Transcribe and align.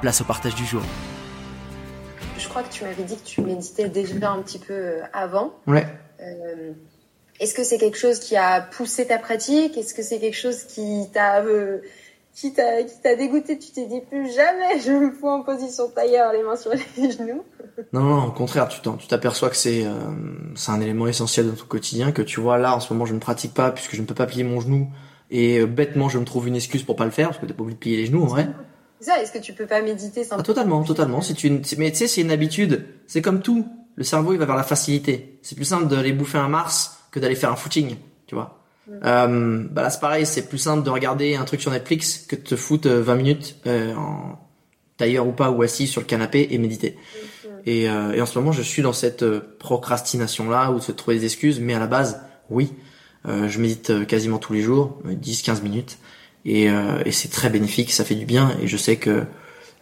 place 0.00 0.20
au 0.20 0.24
partage 0.24 0.54
du 0.54 0.64
jour. 0.64 0.82
Je 2.38 2.48
crois 2.48 2.62
que 2.62 2.72
tu 2.72 2.84
m'avais 2.84 3.02
dit 3.02 3.16
que 3.16 3.24
tu 3.24 3.40
méditais 3.42 3.88
déjà 3.88 4.30
un 4.30 4.40
petit 4.42 4.58
peu 4.58 4.72
euh, 4.72 5.00
avant. 5.12 5.52
Ouais. 5.66 5.86
Euh, 6.20 6.72
Est-ce 7.40 7.54
que 7.54 7.64
c'est 7.64 7.78
quelque 7.78 7.98
chose 7.98 8.18
qui 8.20 8.36
a 8.36 8.60
poussé 8.60 9.06
ta 9.06 9.18
pratique? 9.18 9.76
Est-ce 9.76 9.94
que 9.94 10.02
c'est 10.02 10.18
quelque 10.18 10.36
chose 10.36 10.64
qui 10.64 11.06
t'a 11.12 11.42
euh, 11.42 11.78
qui 12.34 12.52
t'a 12.54 13.16
dégoûté? 13.16 13.58
Tu 13.58 13.72
t'es 13.72 13.86
dit 13.86 14.00
plus 14.00 14.32
jamais 14.34 14.80
je 14.84 14.92
me 14.92 15.10
fous 15.10 15.28
en 15.28 15.42
position 15.42 15.88
tailleur, 15.88 16.32
les 16.32 16.42
mains 16.42 16.56
sur 16.56 16.70
les 16.72 17.10
genoux. 17.10 17.42
Non, 17.92 18.00
non, 18.02 18.24
au 18.26 18.32
contraire, 18.32 18.68
tu 18.68 18.80
t'aperçois 19.08 19.50
que 19.50 19.56
c'est 19.56 19.84
euh, 19.84 19.92
c'est 20.54 20.70
un 20.72 20.80
élément 20.80 21.06
essentiel 21.08 21.46
de 21.46 21.50
ton 21.52 21.66
quotidien 21.66 22.12
que 22.12 22.22
tu 22.22 22.40
vois 22.40 22.58
là 22.58 22.74
en 22.74 22.80
ce 22.80 22.92
moment 22.92 23.04
je 23.06 23.14
ne 23.14 23.20
pratique 23.20 23.54
pas 23.54 23.70
puisque 23.72 23.94
je 23.94 24.00
ne 24.00 24.06
peux 24.06 24.14
pas 24.14 24.26
plier 24.26 24.44
mon 24.44 24.60
genou 24.60 24.88
et 25.30 25.64
bêtement 25.66 26.08
je 26.08 26.18
me 26.18 26.24
trouve 26.24 26.48
une 26.48 26.56
excuse 26.56 26.82
pour 26.84 26.96
pas 26.96 27.04
le 27.04 27.10
faire 27.10 27.28
parce 27.28 27.38
que 27.38 27.46
t'as 27.46 27.54
pas 27.54 27.62
oublié 27.62 27.74
de 27.74 27.80
plier 27.80 27.96
les 27.98 28.06
genoux 28.06 28.22
en 28.22 28.26
vrai. 28.26 28.48
Ça. 29.00 29.22
Est-ce 29.22 29.32
que 29.32 29.38
tu 29.38 29.52
peux 29.52 29.66
pas 29.66 29.82
méditer 29.82 30.20
Ah, 30.20 30.24
simplement 30.24 30.42
totalement, 30.42 30.84
totalement. 30.84 31.20
C'est 31.20 31.44
une, 31.44 31.62
mais 31.76 31.90
tu 31.90 31.98
sais, 31.98 32.08
c'est 32.08 32.20
une 32.20 32.30
habitude. 32.30 32.84
C'est 33.06 33.22
comme 33.22 33.40
tout. 33.40 33.66
Le 33.96 34.04
cerveau, 34.04 34.32
il 34.32 34.38
va 34.38 34.46
vers 34.46 34.56
la 34.56 34.62
facilité. 34.62 35.38
C'est 35.42 35.56
plus 35.56 35.64
simple 35.64 35.88
d'aller 35.88 36.12
bouffer 36.12 36.38
un 36.38 36.48
Mars 36.48 36.98
que 37.10 37.18
d'aller 37.18 37.34
faire 37.34 37.50
un 37.50 37.56
footing, 37.56 37.96
tu 38.26 38.34
vois. 38.34 38.60
Euh, 39.04 39.64
bah 39.70 39.82
là, 39.82 39.90
c'est 39.90 40.00
pareil. 40.00 40.24
C'est 40.24 40.48
plus 40.48 40.58
simple 40.58 40.84
de 40.84 40.90
regarder 40.90 41.36
un 41.36 41.44
truc 41.44 41.60
sur 41.60 41.70
Netflix 41.70 42.18
que 42.28 42.36
de 42.36 42.40
te 42.40 42.56
foutre 42.56 42.88
euh, 42.88 43.02
20 43.02 43.14
minutes 43.16 43.56
euh, 43.66 43.94
en 43.94 44.38
tailleur 44.96 45.26
ou 45.26 45.32
pas 45.32 45.50
ou 45.50 45.62
assis 45.62 45.86
sur 45.86 46.00
le 46.00 46.06
canapé 46.06 46.48
et 46.50 46.58
méditer. 46.58 46.96
Et, 47.66 47.88
euh, 47.88 48.12
et 48.12 48.20
en 48.22 48.26
ce 48.26 48.38
moment, 48.38 48.52
je 48.52 48.62
suis 48.62 48.82
dans 48.82 48.92
cette 48.92 49.22
euh, 49.22 49.56
procrastination-là 49.58 50.70
où 50.70 50.76
de 50.76 50.80
se 50.80 50.92
trouver 50.92 51.18
des 51.18 51.24
excuses. 51.24 51.60
Mais 51.60 51.74
à 51.74 51.78
la 51.78 51.86
base, 51.86 52.20
oui, 52.50 52.72
euh, 53.26 53.48
je 53.48 53.60
médite 53.60 53.90
euh, 53.90 54.04
quasiment 54.04 54.38
tous 54.38 54.52
les 54.52 54.62
jours, 54.62 54.98
10-15 55.06 55.62
minutes. 55.62 55.98
Et, 56.44 56.70
euh, 56.70 57.02
et 57.04 57.12
c'est 57.12 57.28
très 57.28 57.50
bénéfique, 57.50 57.92
ça 57.92 58.04
fait 58.04 58.14
du 58.14 58.26
bien. 58.26 58.56
Et 58.62 58.66
je 58.66 58.76
sais 58.76 58.96
que 58.96 59.24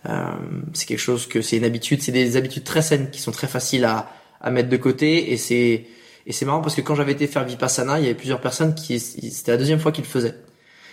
euh, 0.09 0.25
c'est 0.73 0.87
quelque 0.87 0.99
chose 0.99 1.27
que 1.27 1.43
c'est 1.43 1.57
une 1.57 1.65
habitude, 1.65 2.03
c'est 2.03 2.13
des 2.13 2.37
habitudes 2.37 2.65
très 2.65 2.83
saines 2.83 3.11
qui 3.11 3.21
sont 3.21 3.33
très 3.33 3.47
faciles 3.47 3.85
à, 3.85 4.11
à 4.41 4.51
mettre 4.51 4.69
de 4.69 4.77
côté. 4.77 5.33
Et 5.33 5.37
c'est 5.37 5.87
et 6.27 6.33
c'est 6.33 6.45
marrant 6.45 6.61
parce 6.61 6.75
que 6.75 6.81
quand 6.81 6.97
j'avais 6.97 7.13
été 7.13 7.27
faire 7.27 7.45
Vipassana, 7.45 7.99
il 8.01 8.03
y 8.03 8.07
avait 8.07 8.17
plusieurs 8.17 8.41
personnes 8.41 8.75
qui 8.75 8.99
c'était 8.99 9.53
la 9.53 9.59
deuxième 9.59 9.79
fois 9.79 9.93
qu'ils 9.93 10.05
le 10.05 10.11
faisaient. 10.11 10.35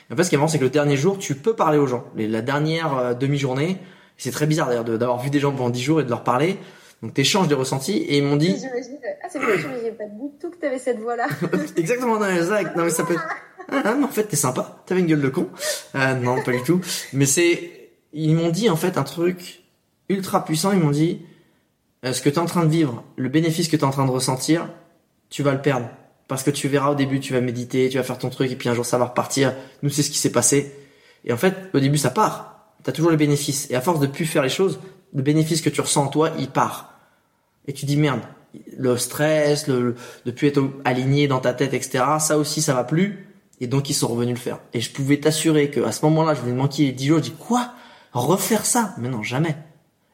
Et 0.09 0.13
en 0.13 0.16
fait, 0.16 0.23
ce 0.23 0.29
qui 0.29 0.35
est 0.35 0.38
marrant, 0.38 0.47
c'est 0.47 0.59
que 0.59 0.63
le 0.63 0.69
dernier 0.69 0.96
jour, 0.97 1.18
tu 1.18 1.35
peux 1.35 1.56
parler 1.56 1.78
aux 1.78 1.88
gens. 1.88 2.06
La 2.16 2.41
dernière 2.41 2.97
euh, 2.97 3.13
demi-journée, 3.13 3.78
c'est 4.18 4.31
très 4.31 4.46
bizarre 4.46 4.68
d'ailleurs 4.68 4.84
d'avoir 4.84 5.19
vu 5.19 5.29
des 5.29 5.40
gens 5.40 5.52
pendant 5.52 5.69
10 5.69 5.81
jours 5.81 6.02
et 6.02 6.03
de 6.03 6.09
leur 6.09 6.23
parler. 6.23 6.57
Donc 7.02 7.13
t'échanges 7.13 7.47
des 7.50 7.56
ressentis 7.56 7.97
et 7.97 8.18
ils 8.19 8.23
m'ont 8.23 8.38
dit 8.38 8.56
J'imagine. 8.57 8.97
Ah 9.23 9.28
c'est 9.29 9.40
vrai, 9.40 9.57
j'imagine 9.57 9.96
pas 9.96 10.06
du 10.06 10.29
tout 10.40 10.50
que 10.52 10.57
t'avais 10.57 10.79
cette 10.79 11.00
voix 11.00 11.18
là. 11.18 11.28
exactement 11.75 12.18
non, 12.18 12.28
exact. 12.28 12.78
non 12.78 12.85
mais 12.85 12.90
ça 12.90 13.03
peut 13.03 13.18
ah, 13.18 13.34
ah, 13.84 13.95
en 14.03 14.07
fait 14.07 14.25
t'es 14.25 14.35
sympa. 14.35 14.84
T'avais 14.85 15.01
une 15.01 15.07
gueule 15.07 15.22
de 15.22 15.29
con. 15.29 15.50
Euh, 15.95 16.13
non 16.16 16.41
pas 16.44 16.51
du 16.51 16.63
tout. 16.63 16.81
Mais 17.13 17.25
c'est 17.25 17.89
ils 18.13 18.35
m'ont 18.35 18.50
dit 18.50 18.69
en 18.69 18.75
fait 18.75 18.97
un 18.97 19.03
truc 19.03 19.63
ultra 20.09 20.45
puissant. 20.45 20.72
Ils 20.72 20.79
m'ont 20.79 20.91
dit 20.91 21.22
euh, 22.06 22.13
ce 22.13 22.22
que 22.22 22.29
t'es 22.29 22.39
en 22.39 22.45
train 22.45 22.63
de 22.63 22.69
vivre 22.69 23.03
le 23.16 23.29
bénéfice 23.29 23.67
que 23.67 23.75
t'es 23.75 23.84
en 23.84 23.91
train 23.91 24.06
de 24.06 24.11
ressentir 24.11 24.69
tu 25.29 25.41
vas 25.41 25.53
le 25.53 25.61
perdre. 25.61 25.89
Parce 26.28 26.44
que 26.44 26.51
tu 26.51 26.67
verras 26.67 26.91
au 26.91 26.95
début 26.95 27.19
tu 27.19 27.34
vas 27.34 27.41
méditer 27.41 27.89
tu 27.89 27.97
vas 27.97 28.03
faire 28.03 28.17
ton 28.17 28.29
truc 28.29 28.51
et 28.51 28.56
puis 28.56 28.69
un 28.69 28.73
jour 28.73 28.85
ça 28.85 28.97
va 28.97 29.06
repartir. 29.06 29.53
Nous 29.81 29.90
c'est 29.90 30.03
ce 30.03 30.11
qui 30.11 30.17
s'est 30.17 30.31
passé. 30.31 30.73
Et 31.25 31.34
en 31.34 31.38
fait 31.38 31.69
au 31.73 31.79
début 31.79 31.97
ça 31.97 32.09
part. 32.09 32.75
T'as 32.84 32.91
toujours 32.91 33.11
le 33.11 33.17
bénéfice. 33.17 33.69
Et 33.72 33.75
à 33.75 33.81
force 33.81 34.00
de 34.00 34.07
plus 34.07 34.25
faire 34.25 34.44
les 34.44 34.50
choses 34.50 34.79
le 35.16 35.22
bénéfice 35.22 35.61
que 35.61 35.69
tu 35.69 35.81
ressens 35.81 36.03
en 36.03 36.07
toi 36.07 36.31
il 36.38 36.50
part. 36.50 36.94
Et 37.67 37.73
tu 37.73 37.85
dis 37.85 37.97
merde 37.97 38.22
le 38.78 38.97
stress 38.97 39.67
de 39.67 39.95
plus 40.35 40.47
être 40.47 40.61
aligné 40.85 41.28
dans 41.28 41.40
ta 41.40 41.53
tête 41.53 41.73
etc 41.73 42.03
ça 42.19 42.38
aussi 42.38 42.61
ça 42.61 42.75
va 42.75 42.84
plus 42.84 43.32
et 43.59 43.68
donc 43.68 43.90
ils 43.90 43.94
sont 43.94 44.08
revenus 44.08 44.36
le 44.36 44.40
faire. 44.40 44.59
Et 44.74 44.81
je 44.81 44.91
pouvais 44.91 45.19
t'assurer 45.19 45.69
que 45.69 45.81
à 45.81 45.91
ce 45.91 46.06
moment-là 46.06 46.34
je 46.34 46.41
venais 46.41 46.53
de 46.53 46.58
manquer 46.58 46.91
10 46.91 47.06
jours. 47.06 47.18
Je 47.18 47.24
dis 47.24 47.31
quoi? 47.31 47.74
Refaire 48.12 48.66
ça? 48.66 48.94
Mais 48.97 49.09
non 49.09 49.24
jamais. 49.24 49.56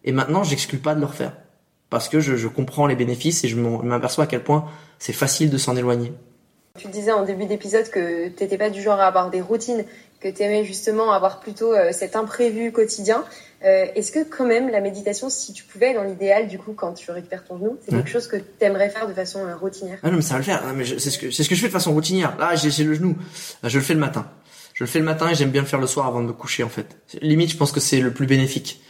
Et 0.03 0.11
maintenant 0.11 0.43
j'exclus 0.43 0.77
pas 0.79 0.95
de 0.95 0.99
le 0.99 1.05
refaire. 1.05 1.35
Parce 1.89 2.07
que 2.07 2.19
je, 2.19 2.35
je 2.35 2.47
comprends 2.47 2.85
les 2.85 2.95
bénéfices 2.95 3.43
et 3.43 3.47
je 3.47 3.57
m'aperçois 3.57 4.25
à 4.25 4.27
quel 4.27 4.43
point 4.43 4.65
c'est 4.99 5.13
facile 5.13 5.49
de 5.49 5.57
s'en 5.57 5.75
éloigner. 5.75 6.13
Tu 6.77 6.87
disais 6.87 7.11
en 7.11 7.25
début 7.25 7.45
d'épisode 7.45 7.89
que 7.89 8.29
t'étais 8.29 8.57
pas 8.57 8.69
du 8.69 8.81
genre 8.81 8.99
à 8.99 9.07
avoir 9.07 9.29
des 9.29 9.41
routines, 9.41 9.83
que 10.19 10.27
t'aimais 10.27 10.65
justement 10.65 11.11
avoir 11.11 11.39
plutôt 11.39 11.73
euh, 11.73 11.91
cet 11.91 12.15
imprévu 12.15 12.71
quotidien. 12.71 13.23
Euh, 13.63 13.85
Est-ce 13.95 14.11
que 14.11 14.23
quand 14.23 14.45
même 14.45 14.69
la 14.69 14.79
méditation, 14.81 15.29
si 15.29 15.53
tu 15.53 15.63
pouvais, 15.63 15.93
dans 15.93 16.03
l'idéal, 16.03 16.47
du 16.47 16.57
coup, 16.57 16.73
quand 16.73 16.93
tu 16.93 17.11
récupères 17.11 17.43
ton 17.45 17.57
genou, 17.57 17.77
c'est 17.83 17.91
quelque 17.91 18.09
chose 18.09 18.27
que 18.27 18.37
t'aimerais 18.37 18.89
faire 18.89 19.07
de 19.07 19.13
façon 19.13 19.39
euh, 19.45 19.55
routinière? 19.55 19.97
Ah 20.03 20.09
non, 20.09 20.17
mais 20.17 20.21
ça 20.21 20.33
va 20.33 20.37
le 20.39 20.43
faire. 20.45 20.61
Ah, 20.65 20.73
c'est 20.97 21.09
ce 21.09 21.17
que 21.17 21.31
ce 21.31 21.47
que 21.47 21.55
je 21.55 21.61
fais 21.61 21.67
de 21.67 21.71
façon 21.73 21.93
routinière. 21.93 22.37
Là, 22.37 22.55
j'ai 22.55 22.83
le 22.83 22.93
genou. 22.93 23.15
Là, 23.63 23.69
je 23.69 23.77
le 23.77 23.83
fais 23.83 23.93
le 23.93 23.99
matin. 23.99 24.27
Je 24.73 24.83
le 24.83 24.89
fais 24.89 24.99
le 24.99 25.05
matin 25.05 25.29
et 25.29 25.35
j'aime 25.35 25.51
bien 25.51 25.61
le 25.61 25.67
faire 25.67 25.79
le 25.81 25.87
soir 25.87 26.07
avant 26.07 26.21
de 26.21 26.27
me 26.27 26.31
coucher 26.33 26.63
en 26.63 26.69
fait. 26.69 26.97
Limite, 27.21 27.51
je 27.51 27.57
pense 27.57 27.73
que 27.73 27.81
c'est 27.81 27.99
le 27.99 28.11
plus 28.13 28.27
bénéfique 28.27 28.81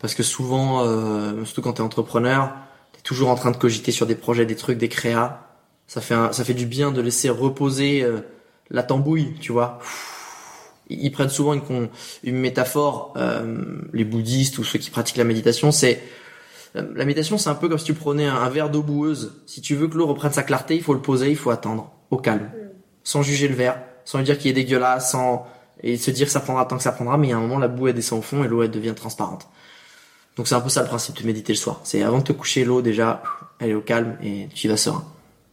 parce 0.00 0.14
que 0.16 0.24
souvent, 0.24 0.84
euh, 0.84 1.44
surtout 1.44 1.62
quand 1.62 1.74
t'es 1.74 1.80
entrepreneur, 1.82 2.52
t'es 2.92 3.00
toujours 3.02 3.28
en 3.30 3.36
train 3.36 3.52
de 3.52 3.56
cogiter 3.56 3.92
sur 3.92 4.04
des 4.06 4.16
projets, 4.16 4.46
des 4.46 4.56
trucs, 4.56 4.78
des 4.78 4.88
créas. 4.88 5.46
Ça 5.86 6.00
fait 6.00 6.14
un- 6.14 6.32
ça 6.32 6.42
fait 6.44 6.54
du 6.54 6.66
bien 6.66 6.90
de 6.90 7.00
laisser 7.00 7.28
reposer 7.30 8.02
euh, 8.02 8.20
la 8.70 8.82
tambouille, 8.82 9.34
tu 9.40 9.52
vois. 9.52 9.78
Ils 10.90 11.10
prennent 11.10 11.28
souvent 11.28 11.54
une, 11.54 11.62
con- 11.62 11.88
une 12.24 12.36
métaphore, 12.36 13.14
euh, 13.16 13.78
les 13.92 14.04
bouddhistes 14.04 14.58
ou 14.58 14.64
ceux 14.64 14.78
qui 14.78 14.90
pratiquent 14.90 15.16
la 15.18 15.24
méditation, 15.24 15.70
c'est 15.72 16.00
euh, 16.76 16.82
la 16.94 17.04
méditation, 17.04 17.38
c'est 17.38 17.50
un 17.50 17.54
peu 17.54 17.68
comme 17.68 17.78
si 17.78 17.84
tu 17.84 17.94
prenais 17.94 18.26
un, 18.26 18.36
un 18.36 18.48
verre 18.50 18.70
d'eau 18.70 18.82
boueuse. 18.82 19.42
Si 19.46 19.60
tu 19.60 19.74
veux 19.74 19.88
que 19.88 19.96
l'eau 19.96 20.06
reprenne 20.06 20.32
sa 20.32 20.42
clarté, 20.42 20.76
il 20.76 20.82
faut 20.82 20.94
le 20.94 21.00
poser, 21.00 21.30
il 21.30 21.36
faut 21.36 21.50
attendre, 21.50 21.90
au 22.10 22.16
calme, 22.16 22.50
sans 23.04 23.22
juger 23.22 23.48
le 23.48 23.54
verre, 23.54 23.80
sans 24.04 24.18
lui 24.18 24.24
dire 24.24 24.38
qu'il 24.38 24.50
est 24.50 24.54
dégueulasse, 24.54 25.12
sans 25.12 25.46
et 25.82 25.96
se 25.96 26.10
dire 26.10 26.26
que 26.26 26.32
ça 26.32 26.40
prendra 26.40 26.64
tant 26.64 26.76
que 26.76 26.82
ça 26.82 26.92
prendra. 26.92 27.16
Mais 27.18 27.28
il 27.28 27.30
y 27.30 27.32
a 27.32 27.36
un 27.36 27.40
moment, 27.40 27.58
la 27.58 27.68
boue 27.68 27.88
elle 27.88 27.94
descend 27.94 28.18
au 28.18 28.22
fond 28.22 28.42
et 28.44 28.48
l'eau 28.48 28.62
elle 28.62 28.70
devient 28.70 28.94
transparente. 28.94 29.48
Donc 30.36 30.48
c'est 30.48 30.54
un 30.54 30.60
peu 30.60 30.68
ça 30.68 30.82
le 30.82 30.88
principe 30.88 31.20
de 31.20 31.26
méditer 31.26 31.52
le 31.52 31.58
soir. 31.58 31.80
C'est 31.84 32.02
avant 32.02 32.18
de 32.18 32.24
te 32.24 32.32
coucher, 32.32 32.64
l'eau 32.64 32.82
déjà, 32.82 33.22
elle 33.60 33.70
est 33.70 33.74
au 33.74 33.80
calme 33.80 34.16
et 34.22 34.48
tu 34.54 34.66
y 34.66 34.70
vas 34.70 34.76
serein. 34.76 35.04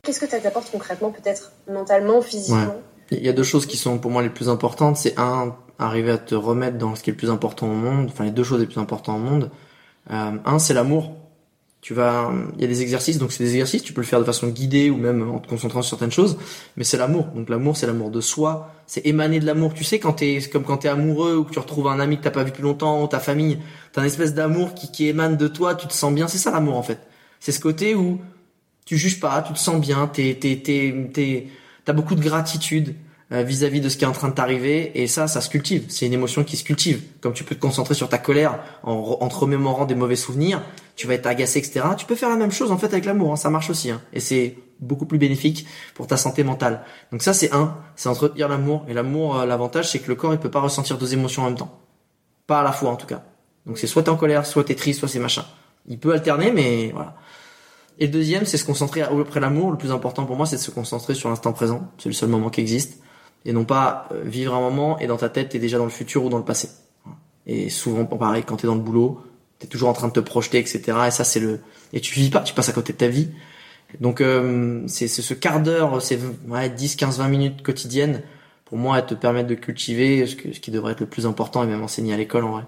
Qu'est-ce 0.04 0.20
que 0.20 0.28
ça 0.28 0.40
t'apporte 0.40 0.70
concrètement, 0.72 1.12
peut-être 1.12 1.52
mentalement, 1.72 2.22
physiquement? 2.22 2.76
Il 3.12 3.24
y 3.24 3.30
a 3.30 3.34
deux 3.34 3.44
choses 3.44 3.66
qui 3.66 3.78
sont 3.78 3.98
pour 3.98 4.12
moi 4.12 4.24
les 4.24 4.30
plus 4.30 4.50
importantes. 4.50 4.98
C'est 4.98 5.18
un, 5.20 5.56
arriver 5.80 6.12
à 6.12 6.18
te 6.18 6.36
remettre 6.36 6.78
dans 6.78 6.96
ce 6.96 7.04
qui 7.04 7.10
est 7.10 7.14
le 7.14 7.18
plus 7.18 7.30
important 7.30 7.68
au 7.68 7.76
monde. 7.76 8.10
Enfin, 8.12 8.24
les 8.24 8.32
deux 8.32 8.44
choses 8.44 8.60
les 8.60 8.66
plus 8.66 8.80
importantes 8.80 9.18
au 9.18 9.24
monde. 9.24 9.52
Euh, 10.12 10.32
un, 10.46 10.60
c'est 10.60 10.74
l'amour. 10.74 11.16
Tu 11.82 11.94
vas, 11.94 12.32
il 12.56 12.62
y 12.62 12.64
a 12.64 12.68
des 12.68 12.82
exercices, 12.82 13.20
donc 13.20 13.32
c'est 13.32 13.44
des 13.44 13.52
exercices. 13.52 13.84
Tu 13.84 13.94
peux 13.94 14.02
le 14.02 14.08
faire 14.08 14.20
de 14.20 14.24
façon 14.24 14.48
guidée 14.48 14.90
ou 14.90 14.98
même 14.98 15.30
en 15.30 15.38
te 15.38 15.48
concentrant 15.48 15.84
sur 15.84 15.92
certaines 15.92 16.12
choses. 16.12 16.38
Mais 16.78 16.84
c'est 16.84 16.98
l'amour. 16.98 17.26
Donc 17.36 17.48
l'amour, 17.50 17.78
c'est 17.78 17.86
l'amour 17.86 18.10
de 18.10 18.22
soi. 18.22 18.72
C'est 18.88 19.06
émaner 19.06 19.40
de 19.40 19.46
l'amour. 19.46 19.76
Tu 19.76 19.84
sais, 19.84 20.00
quand 20.00 20.14
t'es, 20.14 20.40
comme 20.52 20.64
quand 20.64 20.78
t'es 20.78 20.88
amoureux 20.88 21.36
ou 21.36 21.44
que 21.44 21.52
tu 21.52 21.60
retrouves 21.60 21.88
un 21.88 22.00
ami 22.00 22.18
que 22.18 22.24
t'as 22.24 22.32
pas 22.32 22.44
vu 22.44 22.50
depuis 22.50 22.64
longtemps 22.64 23.04
ou 23.04 23.08
ta 23.08 23.20
famille, 23.20 23.60
t'as 23.94 24.02
une 24.02 24.08
espèce 24.08 24.34
d'amour 24.34 24.74
qui, 24.74 24.92
qui 24.92 25.08
émane 25.08 25.38
de 25.38 25.48
toi. 25.48 25.76
Tu 25.76 25.86
te 25.86 25.94
sens 25.94 26.12
bien. 26.12 26.28
C'est 26.28 26.40
ça 26.40 26.50
l'amour 26.50 26.76
en 26.76 26.84
fait. 26.84 27.00
C'est 27.40 27.52
ce 27.52 27.60
côté 27.60 27.94
où 27.94 28.20
tu 28.86 28.98
juges 28.98 29.20
pas, 29.20 29.42
tu 29.42 29.54
te 29.54 29.60
sens 29.60 29.82
bien, 29.82 30.08
t'es, 30.08 30.38
t'es, 30.40 30.62
t'es, 30.64 31.10
t'es, 31.12 31.48
t'as 31.86 31.94
beaucoup 31.94 32.16
de 32.16 32.22
gratitude 32.22 32.96
euh, 33.32 33.42
vis-à-vis 33.42 33.82
de 33.82 33.90
ce 33.90 33.98
qui 33.98 34.04
est 34.04 34.08
en 34.08 34.12
train 34.12 34.30
de 34.30 34.34
t'arriver, 34.34 35.02
et 35.02 35.08
ça, 35.08 35.28
ça 35.28 35.42
se 35.42 35.50
cultive. 35.50 35.86
C'est 35.90 36.06
une 36.06 36.14
émotion 36.14 36.44
qui 36.44 36.58
se 36.58 36.64
cultive. 36.64 37.02
Comme 37.22 37.34
tu 37.34 37.44
peux 37.44 37.56
te 37.56 37.62
concentrer 37.62 37.96
sur 37.96 38.10
ta 38.10 38.18
colère 38.18 38.60
en, 38.84 39.18
en 39.20 39.28
te 39.28 39.36
remémorant 39.36 39.86
des 39.86 39.96
mauvais 39.96 40.16
souvenirs, 40.16 40.62
tu 40.96 41.08
vas 41.08 41.16
être 41.16 41.26
agacé, 41.26 41.60
etc. 41.60 41.86
Tu 41.98 42.06
peux 42.06 42.16
faire 42.16 42.30
la 42.30 42.36
même 42.36 42.52
chose 42.52 42.72
en 42.72 42.78
fait 42.78 42.88
avec 42.88 43.06
l'amour, 43.06 43.34
hein, 43.34 43.36
ça 43.36 43.50
marche 43.50 43.70
aussi, 43.70 43.90
hein. 43.90 44.02
et 44.14 44.20
c'est 44.20 44.58
beaucoup 44.80 45.06
plus 45.06 45.18
bénéfique 45.18 45.66
pour 45.94 46.08
ta 46.08 46.18
santé 46.18 46.44
mentale. 46.44 46.84
Donc 47.12 47.22
ça, 47.22 47.34
c'est 47.34 47.54
un, 47.54 47.78
c'est 47.96 48.10
entretenir 48.10 48.48
l'amour. 48.50 48.86
Et 48.88 48.94
l'amour, 48.94 49.40
euh, 49.40 49.46
l'avantage, 49.46 49.90
c'est 49.90 50.00
que 50.00 50.08
le 50.08 50.16
corps, 50.16 50.34
il 50.34 50.40
peut 50.40 50.52
pas 50.52 50.60
ressentir 50.60 50.98
deux 50.98 51.14
émotions 51.14 51.44
en 51.44 51.46
même 51.46 51.58
temps. 51.58 51.80
Pas 52.48 52.60
à 52.60 52.64
la 52.64 52.72
fois 52.72 52.92
en 52.92 52.96
tout 52.96 53.08
cas. 53.08 53.24
Donc 53.66 53.78
c'est 53.78 53.88
soit 53.88 54.04
t'es 54.04 54.10
en 54.10 54.18
colère, 54.18 54.46
soit 54.46 54.64
t'es 54.64 54.76
triste, 54.76 55.00
soit 55.00 55.10
c'est 55.10 55.20
machin. 55.20 55.46
Il 55.88 55.98
peut 55.98 56.14
alterner, 56.14 56.52
mais 56.52 56.92
voilà. 56.94 57.16
Et 58.00 58.08
le 58.08 58.12
deuxième, 58.12 58.46
c'est 58.46 58.58
se 58.58 58.66
concentrer 58.66 59.02
après 59.02 59.40
l'amour. 59.40 59.72
Le 59.72 59.78
plus 59.78 59.92
important 59.92 60.26
pour 60.26 60.36
moi, 60.36 60.46
c'est 60.46 60.58
de 60.58 60.62
se 60.62 60.72
concentrer 60.72 61.16
sur 61.16 61.30
l'instant 61.30 61.54
présent. 61.54 61.90
C'est 61.98 62.10
le 62.10 62.14
seul 62.14 62.30
moment 62.30 62.50
qui 62.50 62.62
existe. 62.62 63.00
Et 63.46 63.54
non 63.54 63.64
pas 63.64 64.10
euh, 64.12 64.24
vivre 64.26 64.54
un 64.56 64.60
moment 64.60 65.00
et 65.00 65.08
dans 65.08 65.18
ta 65.18 65.30
tête, 65.30 65.50
t'es 65.50 65.60
déjà 65.60 65.78
dans 65.78 65.86
le 65.86 65.92
futur 65.92 66.26
ou 66.26 66.30
dans 66.30 66.38
le 66.38 66.44
passé. 66.44 66.70
Et 67.46 67.70
souvent, 67.70 68.06
pareil, 68.06 68.44
quand 68.44 68.58
t'es 68.58 68.68
dans 68.68 68.76
le 68.76 68.82
boulot, 68.82 69.22
t'es 69.60 69.68
toujours 69.68 69.90
en 69.90 69.94
train 69.94 70.08
de 70.08 70.14
te 70.14 70.20
projeter, 70.20 70.58
etc. 70.58 70.82
Et 71.08 71.12
ça, 71.12 71.24
c'est 71.24 71.40
le... 71.40 71.60
Et 71.94 72.02
tu 72.02 72.16
vis 72.16 72.30
pas, 72.30 72.42
tu 72.42 72.54
passes 72.54 72.70
à 72.70 72.74
côté 72.74 72.92
de 72.92 72.98
ta 72.98 73.08
vie. 73.08 73.30
Donc, 74.02 74.20
euh, 74.20 74.84
c'est 74.88 75.08
ce 75.08 75.34
quart 75.34 75.62
d'heure, 75.62 76.02
c'est 76.02 76.20
ouais, 76.48 76.70
10, 76.70 76.96
15, 76.96 77.20
20 77.20 77.28
minutes 77.28 77.62
quotidiennes, 77.62 78.24
pour 78.66 78.80
moi, 78.80 78.98
elles 78.98 79.06
te 79.06 79.14
permettent 79.14 79.48
de 79.48 79.56
cultiver 79.56 80.26
ce, 80.26 80.36
ce 80.36 80.60
qui 80.60 80.72
devrait 80.72 80.94
être 80.94 81.02
le 81.02 81.06
plus 81.06 81.28
important 81.28 81.64
et 81.64 81.68
même 81.68 81.84
enseigner 81.84 82.14
à 82.14 82.18
l'école, 82.18 82.44
en 82.44 82.52
vrai. 82.52 82.64